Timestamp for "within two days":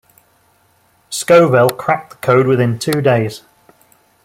2.47-3.43